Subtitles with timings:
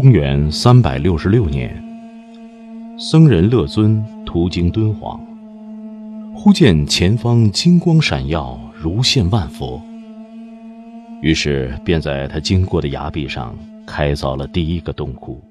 [0.00, 1.76] 公元三百六十六年，
[2.96, 5.20] 僧人乐尊途经敦煌，
[6.32, 9.82] 忽见前方金光闪耀，如现万佛。
[11.20, 13.52] 于是便在他经过的崖壁上
[13.84, 15.42] 开凿了第一个洞窟。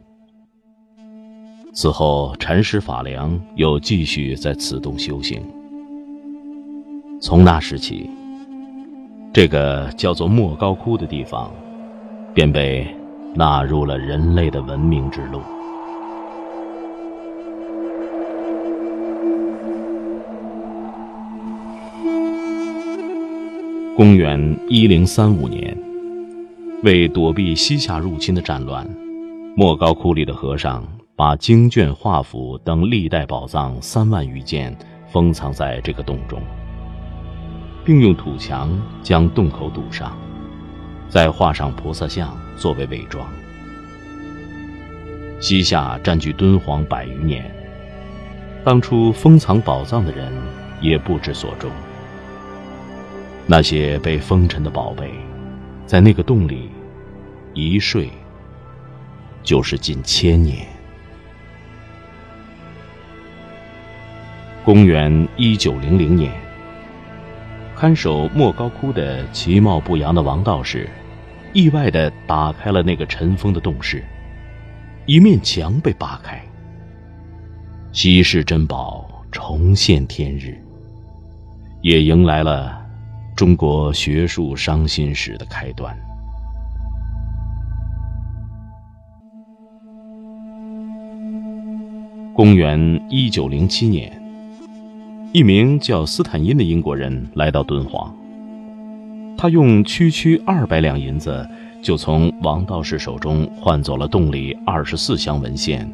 [1.73, 5.41] 此后，禅师法良又继续在此洞修行。
[7.19, 8.09] 从那时起，
[9.33, 11.51] 这个叫做莫高窟的地方，
[12.33, 12.96] 便被。
[13.37, 15.39] 纳入了人类的文明之路。
[23.95, 25.77] 公元一零三五年，
[26.81, 28.89] 为躲避西夏入侵的战乱，
[29.55, 30.83] 莫高窟里的和尚
[31.15, 34.75] 把经卷、画符等历代宝藏三万余件
[35.11, 36.41] 封藏在这个洞中，
[37.85, 38.71] 并用土墙
[39.03, 40.17] 将洞口堵上。
[41.09, 43.27] 再画上菩萨像作为伪装。
[45.39, 47.49] 西夏占据敦煌百余年，
[48.63, 50.31] 当初封藏宝藏的人
[50.81, 51.69] 也不知所终。
[53.45, 55.11] 那些被封尘的宝贝，
[55.85, 56.69] 在那个洞里
[57.53, 58.09] 一睡
[59.43, 60.67] 就是近千年。
[64.65, 66.46] 公元一九零零年。
[67.79, 70.89] 看守莫高窟的其貌不扬的王道士，
[71.53, 74.03] 意外地打开了那个尘封的洞室，
[75.05, 76.41] 一面墙被扒开，
[77.91, 80.59] 稀世珍宝重现天日，
[81.83, 82.83] 也迎来了
[83.35, 85.95] 中国学术伤心史的开端。
[92.33, 94.26] 公元一九零七年。
[95.33, 98.15] 一名叫斯坦因的英国人来到敦煌，
[99.37, 101.47] 他用区区二百两银子，
[101.81, 105.87] 就从王道士手中换走了洞里二十四箱文献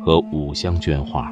[0.00, 1.30] 和五箱绢画。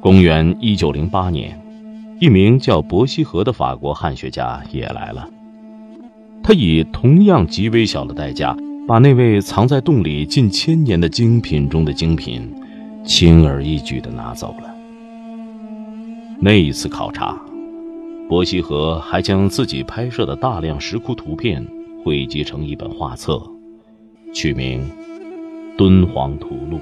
[0.00, 1.60] 公元一九零八年，
[2.20, 5.28] 一名叫伯希和的法国汉学家也来了，
[6.44, 8.56] 他以同样极微小的代价，
[8.86, 12.48] 把那位藏在洞里近千年的精品中的精品。
[13.08, 14.72] 轻而易举地拿走了。
[16.38, 17.40] 那一次考察，
[18.28, 21.66] 伯希和还将自己拍摄的大量石窟图片
[22.04, 23.42] 汇集成一本画册，
[24.34, 24.82] 取名
[25.78, 26.78] 《敦煌图录》。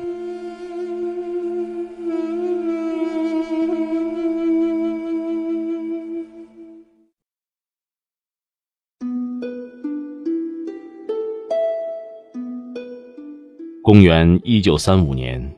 [13.80, 15.56] 公元一九三五年。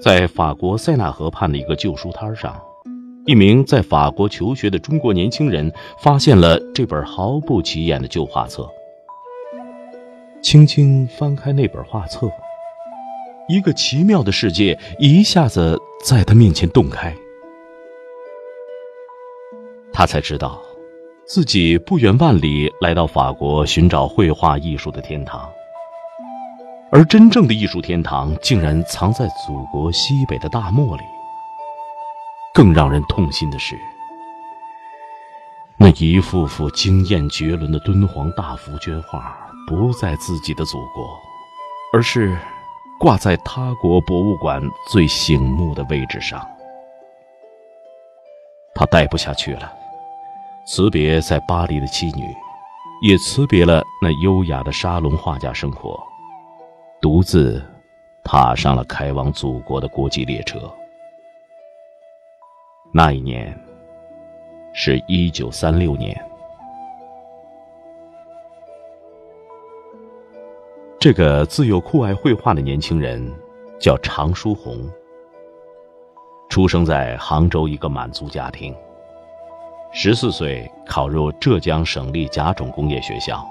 [0.00, 2.58] 在法国塞纳河畔的一个旧书摊上，
[3.26, 8.66] 一名在法国求学的中国年轻人发现了这本毫不起眼的旧画册。
[10.40, 12.30] 轻轻翻开那本画册，
[13.46, 17.14] 一个奇妙的世界一下子在他面前洞开。
[19.92, 20.58] 他才知道，
[21.26, 25.46] 自己不远万里来到法国寻找绘画艺术的天堂。
[26.92, 31.02] 而真正的艺术天堂竟然藏在祖国西北的大漠里。
[32.52, 33.78] 更让人痛心的是，
[35.76, 39.36] 那一幅幅惊艳绝伦的敦煌大幅绢画
[39.68, 41.16] 不在自己的祖国，
[41.92, 42.36] 而是
[42.98, 46.44] 挂在他国博物馆最醒目的位置上。
[48.74, 49.72] 他待不下去了，
[50.66, 52.34] 辞别在巴黎的妻女，
[53.00, 56.09] 也辞别了那优雅的沙龙画家生活。
[57.00, 57.62] 独自
[58.22, 60.70] 踏上了开往祖国的国际列车。
[62.92, 63.58] 那一年
[64.74, 66.14] 是一九三六年。
[70.98, 73.32] 这个自幼酷爱绘画的年轻人
[73.78, 74.86] 叫常书鸿，
[76.50, 78.76] 出生在杭州一个满族家庭。
[79.90, 83.42] 十四岁考入浙江省立甲种工业学校。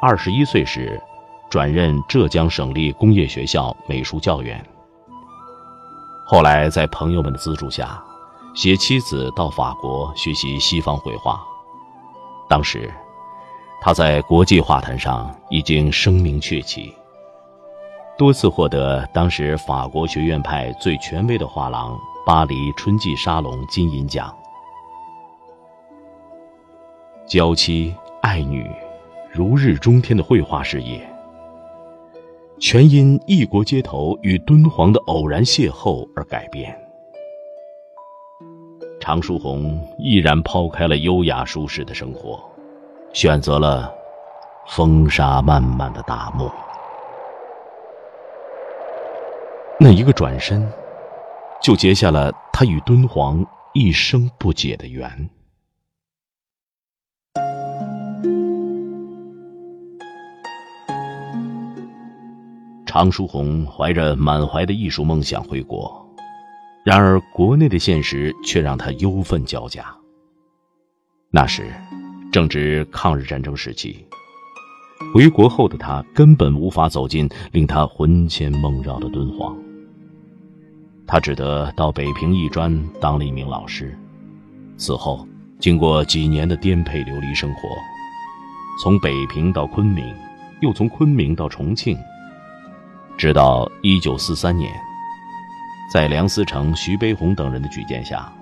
[0.00, 1.02] 二十一岁时。
[1.54, 4.60] 转任浙江省立工业学校美术教员。
[6.26, 8.02] 后来在朋友们的资助下，
[8.56, 11.40] 携妻子到法国学习西方绘画。
[12.48, 12.92] 当时，
[13.80, 16.92] 他在国际画坛上已经声名鹊起，
[18.18, 21.96] 多次获得当时法国学院派最权威的画廊
[22.26, 24.36] 巴黎春季沙龙金银奖。
[27.28, 28.68] 娇妻爱女，
[29.30, 31.08] 如日中天的绘画事业，
[32.60, 36.74] 全因异国街头与敦煌的偶然邂逅而改变。
[39.00, 42.40] 常书鸿毅然抛开了优雅舒适的生活，
[43.12, 43.92] 选择了
[44.68, 46.50] 风沙漫漫的大漠。
[49.78, 50.66] 那一个转身，
[51.60, 55.28] 就结下了他与敦煌一生不解的缘。
[62.94, 66.08] 常书鸿怀着满怀的艺术梦想回国。
[66.84, 69.84] 然而，国内的现实却让他忧愤交加。
[71.28, 71.74] 那时，
[72.30, 74.06] 正值抗日战争时期，
[75.12, 79.58] 回国后的他根本无法走进令他魂牵梦绕的敦煌。
[81.04, 83.98] 他只得到北平艺专当了一名老师。
[84.76, 85.26] 此后，
[85.58, 87.68] 经过几年的颠沛流离生活，
[88.80, 90.14] 从北平到昆明，
[90.60, 91.98] 又从昆明到重庆，
[93.16, 94.72] 直到一九四三年。
[95.92, 98.32] 在梁思成、徐悲鸿等人的举荐下，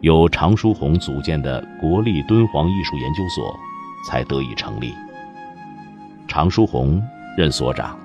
[0.00, 3.56] 由常书鸿组建的国立敦煌艺术研究所
[4.08, 4.92] 才得以成立。
[6.26, 7.00] 常书鸿
[7.36, 7.96] 任所长，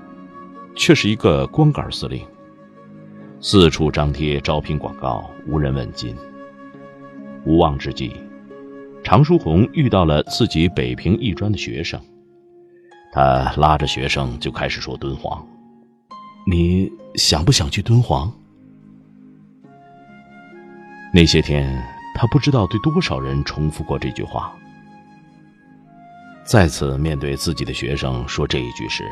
[0.75, 2.24] 却是一个光杆司令，
[3.40, 6.16] 四处张贴招聘广告，无人问津。
[7.44, 8.13] 无望之际，
[9.04, 12.00] 常书鸿遇到了自己北平艺专的学生，
[13.12, 15.44] 他拉着学生就开始说敦煌
[16.45, 18.31] ：“你想不想去敦煌？”
[21.13, 21.83] 那些天，
[22.13, 24.53] 他不知道对多少人重复过这句话。
[26.45, 29.03] 再次面对自己的学生说这一句时，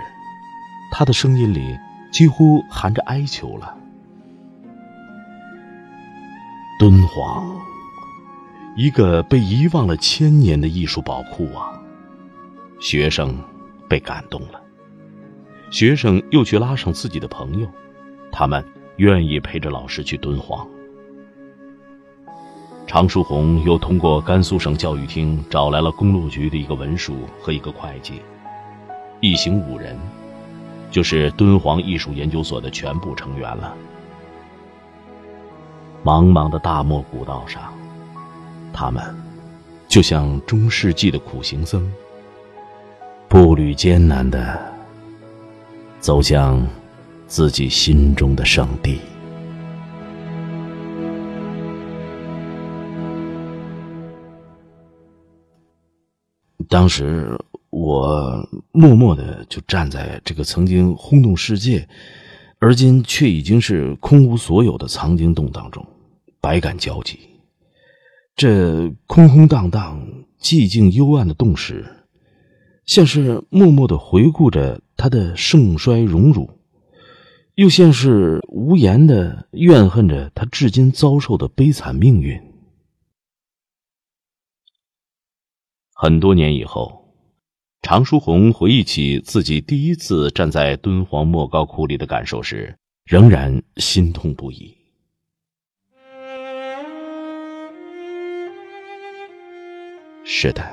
[0.92, 1.78] 他的声音里
[2.12, 3.76] 几乎含着哀求了。
[6.78, 7.60] 敦煌，
[8.76, 11.80] 一个被遗忘了千年的艺术宝库啊！
[12.82, 13.36] 学生
[13.88, 14.62] 被感动了，
[15.74, 17.68] 学生又去拉上自己的朋友，
[18.32, 18.64] 他们
[18.98, 20.68] 愿意陪着老师去敦煌。
[22.86, 28.22] 常书鸿又通过甘肃省教育厅找来了公路局的一个文书和一个会计，
[29.20, 29.98] 一行五人，
[30.92, 33.76] 就是敦煌艺术研究所的全部成员了。
[36.04, 37.74] 茫茫的大漠古道上，
[38.72, 39.04] 他们
[39.88, 41.92] 就像中世纪的苦行僧，
[43.28, 44.72] 步履艰难的
[46.04, 46.62] 走向
[47.28, 49.00] 自己心中的圣地。
[56.68, 57.40] 当时
[57.70, 61.88] 我默默的就站在这个曾经轰动世界，
[62.60, 65.88] 而今却已经是空无所有的藏经洞当中，
[66.42, 67.18] 百感交集。
[68.36, 70.06] 这空空荡荡、
[70.42, 71.86] 寂静幽暗的洞室，
[72.86, 76.60] 像是默默的回顾着他的盛衰荣辱，
[77.56, 82.42] 又像是无言的怨恨着他至今遭受的悲惨命运。
[85.94, 87.14] 很多年以后，
[87.82, 94.76] 常书鸿回忆起自己第一次站在敦煌莫高窟里的感受时，仍然心痛不已。
[100.26, 100.66] 是的，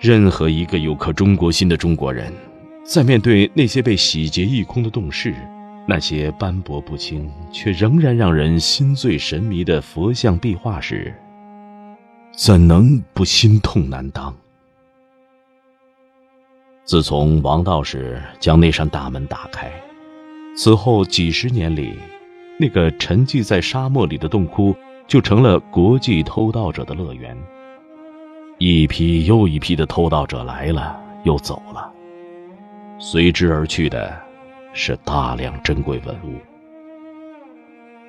[0.00, 2.32] 任何一个有颗中国心的中国人，
[2.90, 5.32] 在面对那些被洗劫一空的洞室，
[5.86, 11.14] 那些斑驳不清却仍然让人心醉神迷的佛像壁画时，
[12.32, 14.34] 怎能不心痛难当？
[16.84, 19.70] 自从王道士将那扇大门打开，
[20.56, 21.94] 此后几十年里，
[22.58, 24.74] 那个沉寂在沙漠里的洞窟
[25.06, 27.38] 就成了国际偷盗者的乐园。
[28.58, 31.88] 一批又一批的偷盗者来了又走了，
[33.02, 34.14] 随之而去的
[34.74, 36.38] 是大量珍贵文物。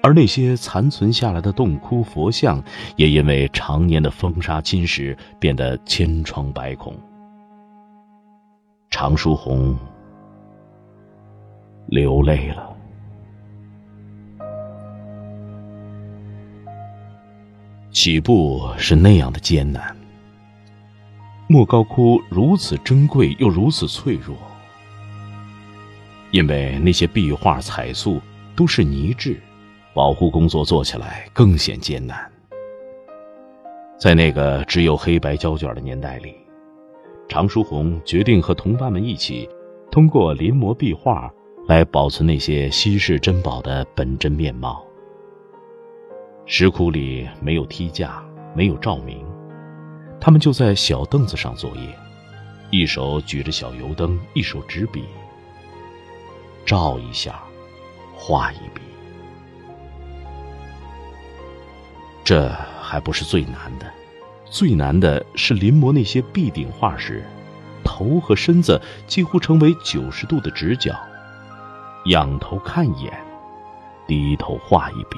[0.03, 2.62] 而那些残存下来的洞窟佛像，
[2.98, 6.93] 也因为常年的风沙侵蚀，变得千疮百孔。
[8.89, 9.77] 常书鸿
[11.86, 12.75] 流泪了。
[17.91, 19.95] 起步是那样的艰难，
[21.48, 24.36] 莫高窟如此珍贵又如此脆弱，
[26.31, 28.19] 因为那些壁画彩塑
[28.55, 29.39] 都是泥质。
[29.93, 32.31] 保护工作做起来更显艰难。
[34.00, 36.33] 在那个只有黑白胶卷的年代里，
[37.27, 39.50] 常书鸿决定和同伴们一起，
[39.91, 41.29] 通过临摹壁画
[41.67, 44.81] 来保存那些稀世珍宝的本真面貌。
[46.45, 48.23] 石窟里没有梯架，
[48.55, 49.25] 没有照明，
[50.21, 51.81] 他们就在小凳子上作业，
[52.69, 55.03] 一手举着小油灯，一手执笔，
[56.65, 57.41] 照一下，
[58.15, 58.82] 画一笔。
[62.24, 62.50] 这
[62.82, 63.86] 还不是最难的。
[64.46, 67.25] 最难的是临摹那些壁顶画时，
[67.84, 70.94] 头和身子几乎成为九十度的直角，
[72.06, 73.13] 仰头看一眼，
[74.08, 75.18] 低头画一笔。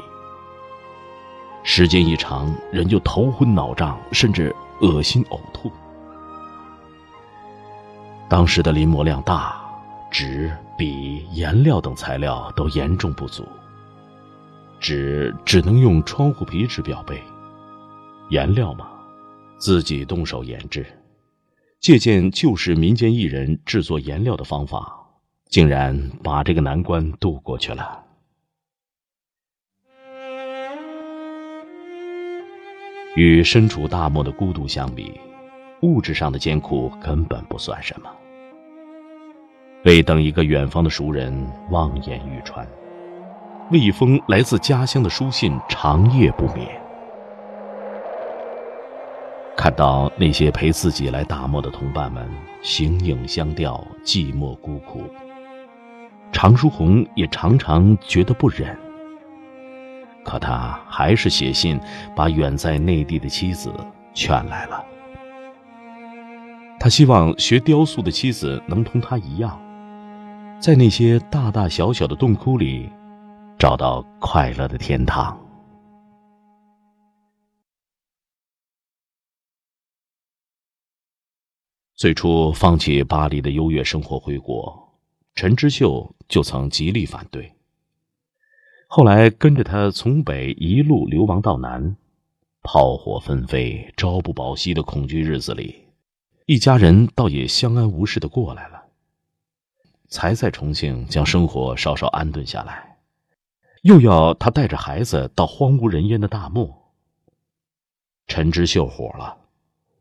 [1.63, 5.71] 时间一长，人就头昏脑胀，甚至恶心呕吐。
[8.29, 9.59] 当时的临摹量大，
[10.11, 13.47] 纸、笔、颜料等材料都严重不足，
[14.79, 17.21] 纸只能用窗户皮纸裱背，
[18.29, 18.89] 颜料嘛。
[19.59, 20.85] 自己动手研制，
[21.79, 25.07] 借鉴旧时民间艺人制作颜料的方法，
[25.45, 28.03] 竟然把这个难关渡过去了。
[33.15, 35.13] 与身处大漠的孤独相比，
[35.81, 38.09] 物质上的艰苦根本不算什么。
[39.85, 42.65] 为等一个远方的熟人望眼欲穿，
[43.69, 46.65] 为一封来自家乡的书信长夜不眠。
[49.57, 52.29] 看到那些陪自己来大漠的同伴们
[52.61, 55.03] 形影相吊、寂寞孤苦，
[56.31, 58.77] 常书鸿也常常觉得不忍。
[60.23, 61.77] 可他还是写信
[62.15, 63.73] 把远在内地的妻子
[64.13, 64.81] 劝来了。
[66.79, 69.59] 他希望学雕塑的妻子能同他一样，
[70.63, 72.89] 在那些大大小小的洞窟里
[73.59, 75.37] 找到快乐的天堂。
[81.95, 84.89] 最初放弃巴黎的优越生活回国，
[85.35, 87.51] 陈之秀就曾极力反对。
[88.87, 91.97] 后来跟着他从北一路流亡到南，
[92.61, 95.87] 炮火纷飞、朝不保夕的恐惧日子里，
[96.45, 98.72] 一家人倒也相安无事的过来了。
[100.13, 102.99] 才在重庆将生活稍稍安顿下来，
[103.81, 106.93] 又要他带着孩子到荒无人烟的大漠。
[108.27, 109.35] 陈之秀火了，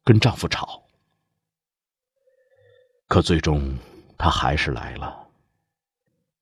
[0.05, 0.83] 跟丈夫吵。
[3.09, 3.75] 可最终，
[4.19, 5.29] 他还是来了。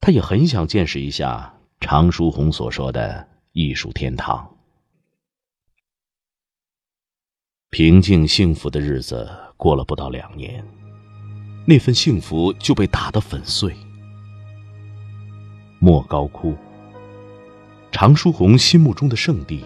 [0.00, 4.56] 他也很想见识一下常书鸿所说的艺术天堂。
[7.68, 10.66] 平静幸福的日子过了不到两年，
[11.70, 13.72] 那份幸福就被打得粉碎。
[15.78, 16.56] 莫高窟，
[17.92, 19.62] 常书鸿心目中的圣地，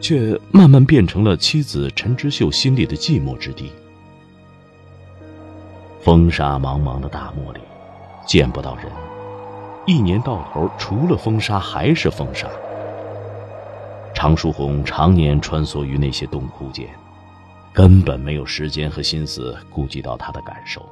[0.00, 3.72] 却慢慢变成了妻子陈之秀心里的寂寞之地。
[6.00, 7.58] 风沙茫茫的大漠里，
[8.24, 8.86] 见不到人。
[9.86, 12.48] 一年到头，除了风沙还是风沙。
[14.14, 16.88] 常书鸿常年穿梭于那些洞窟间，
[17.76, 20.82] 根本没有时间和心思顾及到他的感受。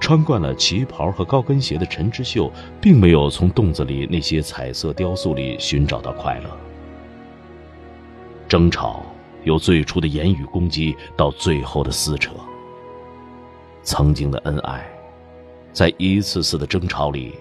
[0.00, 2.48] 穿惯了旗袍和高跟鞋的陈之秀，
[2.80, 6.56] 并没有从洞子里那些彩色雕塑里寻找到快乐。
[8.46, 9.02] 争吵
[9.42, 12.30] 由最初的言语攻击到最后的撕扯。
[13.82, 14.88] 曾经的恩爱，
[15.72, 17.34] 在一次次的争吵里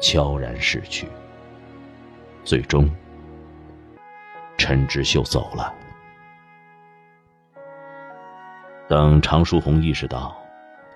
[0.00, 1.06] 悄然逝去。
[2.42, 2.88] 最终，
[4.56, 5.74] 陈之秀走了。
[8.92, 10.36] 等常书鸿意识到，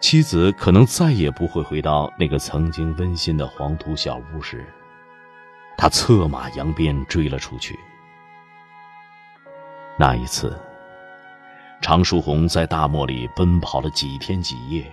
[0.00, 4.62] 妻子可能再也不会回到那个曾经温馨的黄土小屋时，
[5.78, 7.74] 他策马扬鞭追了出去。
[9.98, 10.54] 那一次。
[11.80, 14.84] 常书鸿在大漠里奔跑了几天几夜，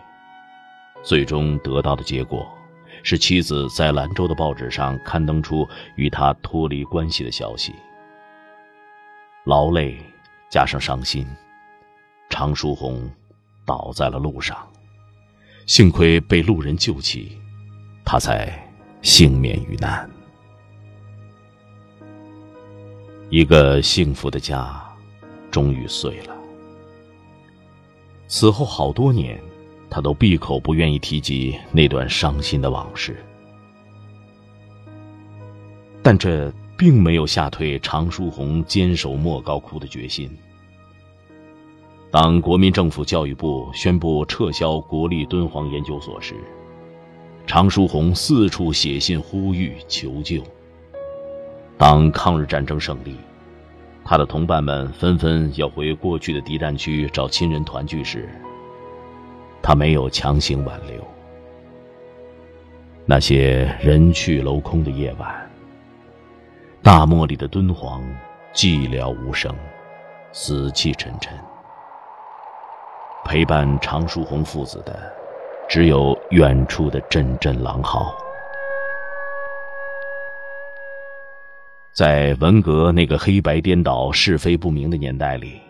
[1.04, 2.58] 最终得到的结果
[3.04, 7.76] 是妻子在兰州的报纸上刊登出与他脱离关系的消息。
[9.44, 10.00] 劳累
[10.50, 11.28] 加上伤心，
[12.34, 13.08] 常书鸿
[13.64, 14.58] 倒在了路上，
[15.68, 17.38] 幸亏被路人救起，
[18.04, 18.52] 他才
[19.04, 20.10] 幸免于难。
[23.30, 24.84] 一个幸福的家，
[25.52, 26.36] 终于碎了。
[28.28, 29.40] 此后好多年，
[29.88, 33.24] 他都闭口不愿意提及那段伤心的往事。
[36.02, 40.36] 但这并没有吓退常书鸿坚守莫高窟的决心。
[42.14, 46.36] 当国民政府教育部宣布撤销国立敦煌研究所时，
[47.48, 50.44] 常书鸿四处写信呼吁求救。
[51.76, 53.16] 当抗日战争胜利，
[54.06, 58.30] 他的同伴们纷纷要回过去的敌占区找亲人团聚时，
[59.60, 61.04] 他没有强行挽留。
[63.08, 65.50] 那些人去楼空的夜晚，
[66.84, 68.04] 大漠里的敦煌
[68.54, 69.52] 寂寥无声，
[70.32, 71.34] 死气沉沉。
[73.26, 75.00] 陪伴常书鸿父子的，
[75.70, 78.14] 只有远处的阵阵狼嚎。
[81.94, 85.62] 在文革那个黑白颠倒、是非不明的年代里，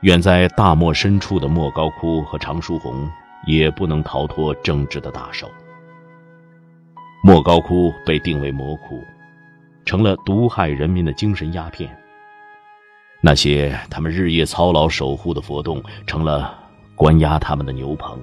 [0.00, 3.08] 远在大漠深处的莫高窟和常书鸿
[3.46, 5.50] 也不能逃脱政治的大手。
[7.22, 9.02] 莫高窟被定为魔窟，
[9.84, 11.94] 成了毒害人民的精神鸦片。
[13.20, 16.58] 那些他们日夜操劳守护的佛洞，成了
[17.00, 18.20] 关押他们的牛棚。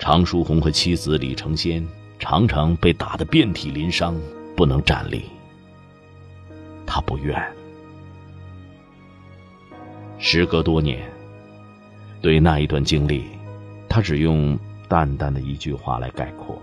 [0.00, 1.86] 常书鸿和妻子李成仙
[2.18, 4.16] 常常被打得遍体鳞伤。
[4.54, 5.24] 不能站立，
[6.84, 7.40] 他不愿。
[10.18, 11.10] 时隔多年，
[12.20, 13.24] 对那一段经历，
[13.88, 14.58] 他只用
[14.88, 16.60] 淡淡的一句话来概括：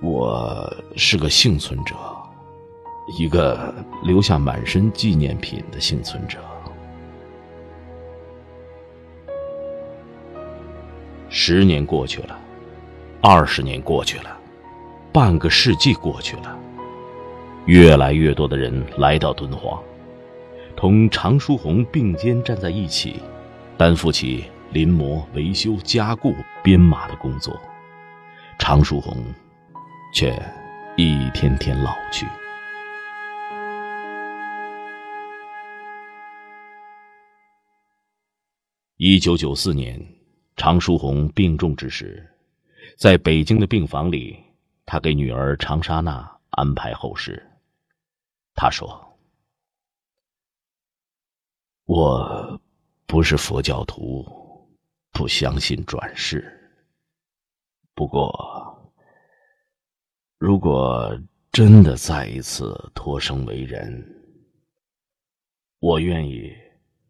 [0.00, 1.94] 我是个幸存者，
[3.18, 6.38] 一个留下满身纪念品的幸存者。
[11.32, 12.36] 十年过去了，
[13.22, 14.36] 二十年过去了。
[15.12, 16.58] 半个世纪过去了，
[17.66, 19.80] 越来越多的人来到敦煌，
[20.76, 23.20] 同常书鸿并肩站在一起，
[23.76, 27.56] 担负起临摹、维修、加固、编码的工作。
[28.58, 29.16] 常书鸿
[30.12, 30.30] 却
[30.96, 32.26] 一天天老去。
[38.96, 39.98] 一九九四年，
[40.60, 42.30] 常书鸿病重之时，
[42.98, 44.38] 在北京的病房里。
[44.84, 47.42] 他给女儿常沙娜安排后事。
[48.54, 49.18] 他说
[51.86, 52.60] ：“我
[53.06, 54.68] 不是佛教徒，
[55.12, 56.44] 不相信转世。
[57.94, 58.92] 不过，
[60.36, 61.18] 如果
[61.50, 64.06] 真的再一次托生为人，
[65.78, 66.52] 我愿意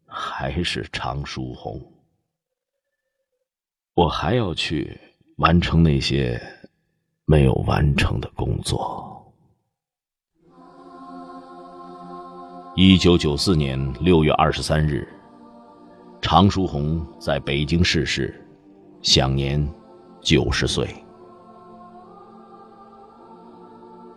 [0.05, 2.00] 还是常书鸿。
[3.93, 4.99] 我还要去
[5.37, 6.41] 完成那些。”
[7.25, 9.33] 没有完成的工作。
[12.75, 15.07] 一九九四年六月二十三日，
[16.19, 18.45] 常书鸿在北京逝世，
[19.01, 19.65] 享年
[20.19, 20.93] 九十岁。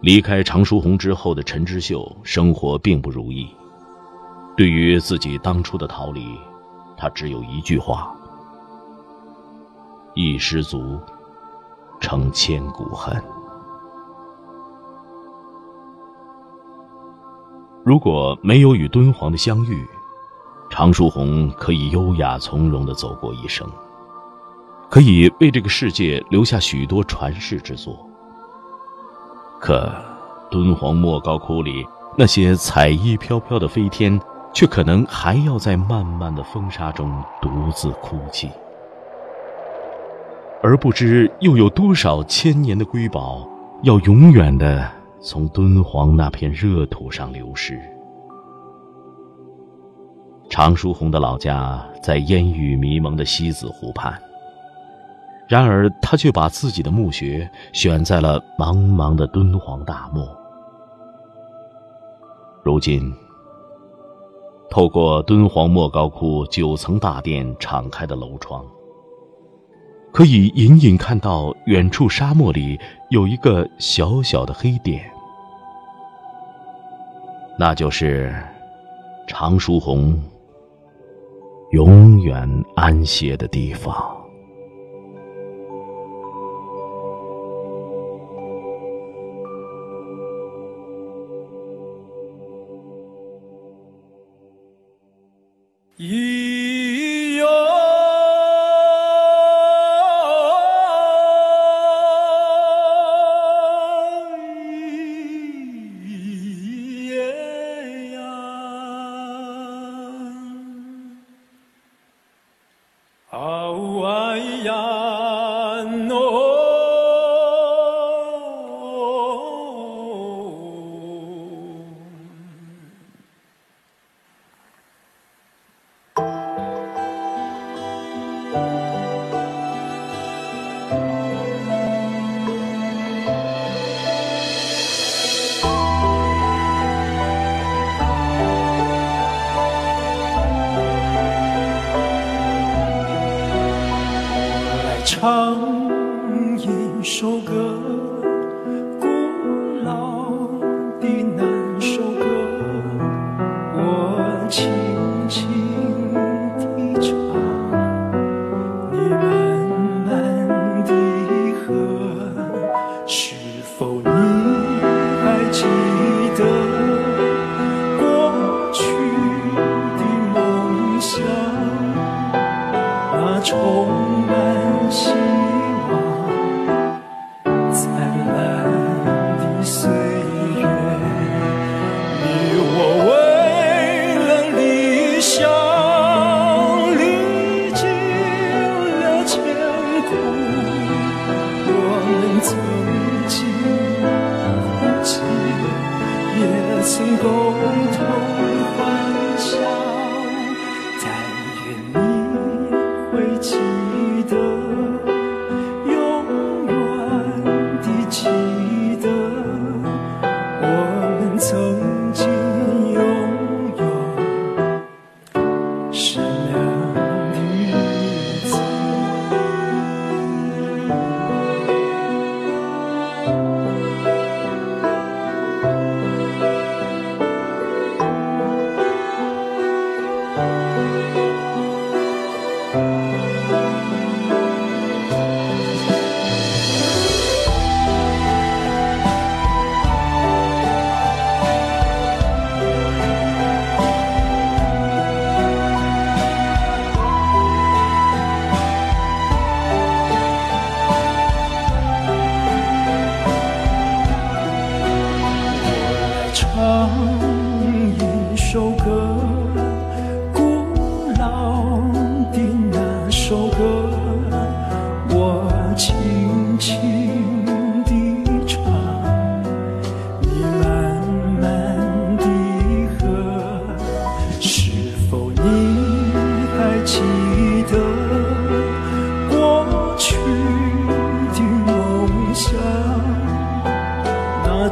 [0.01, 3.49] 离开常书鸿之后的陈之秀，生活并不如意。
[4.57, 6.37] 对于自己当初的逃离，
[6.97, 8.13] 他只有一句话：
[10.14, 10.98] 一失足。
[12.00, 13.16] 成千古恨。
[17.83, 19.88] 如果没有与敦煌的相遇，
[20.68, 23.66] 常书鸿可以优雅从容的走过一生，
[24.90, 27.96] 可以为这个世界留下许多传世之作。
[29.59, 29.90] 可，
[30.50, 31.87] 敦煌莫高窟里
[32.18, 34.20] 那些彩衣飘飘的飞天，
[34.53, 38.50] 却可能还要在漫漫的风沙中独自哭泣。
[40.66, 43.46] 而不知又有多少千年的瑰宝，
[43.83, 47.79] 要永远的从敦煌那片热土上流失。
[50.48, 54.18] 常书鸿的老家在烟雨迷蒙的西子湖畔，
[55.46, 60.27] 然而他却把自己的墓穴选在了茫茫的敦煌大漠。
[62.62, 63.12] 如今，
[64.70, 68.64] 透过敦煌莫高窟九层大殿敞开的楼窗。
[70.14, 72.79] 可以隐隐看到远处沙漠里
[73.11, 75.11] 有一个小小的黑点，
[77.59, 78.33] 那就是
[79.27, 80.16] 常书鸿
[81.72, 84.24] 永远安歇的地方。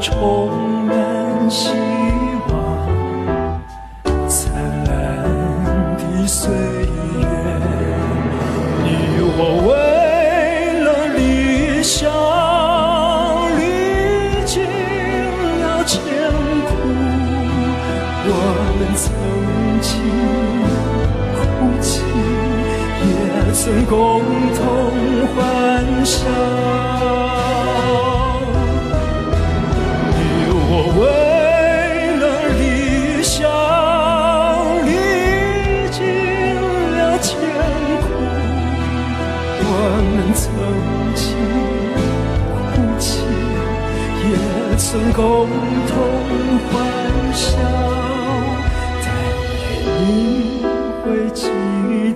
[0.03, 1.71] 充满希
[2.49, 2.53] 望，
[4.29, 4.53] 灿
[4.85, 4.91] 烂
[5.97, 7.25] 的岁月，
[8.83, 8.87] 你
[9.39, 9.39] 我
[9.69, 9.71] 为
[10.83, 12.11] 了理想，
[13.57, 13.63] 历
[14.45, 14.61] 经
[15.61, 16.03] 了艰
[16.67, 16.71] 苦，
[18.27, 18.31] 我
[18.79, 19.07] 们曾
[19.81, 19.89] 经
[21.39, 21.41] 哭
[21.81, 22.03] 泣，
[23.07, 23.11] 也
[23.55, 23.95] 曾共
[24.57, 24.61] 同
[25.37, 25.39] 欢
[26.05, 26.52] 笑。
[44.85, 45.49] 曾共
[45.87, 45.97] 同
[46.69, 47.57] 欢笑
[49.01, 49.07] 但
[49.71, 50.67] 愿你
[51.05, 51.47] 会记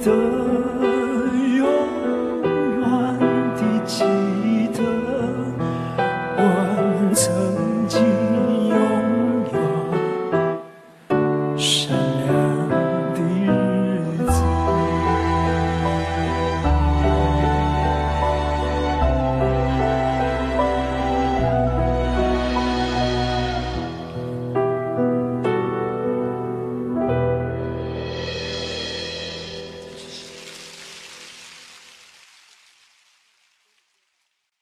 [0.05, 0.96] 得。